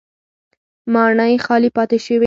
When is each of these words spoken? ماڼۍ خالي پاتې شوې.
ماڼۍ 0.93 1.33
خالي 1.45 1.69
پاتې 1.75 1.97
شوې. 2.05 2.19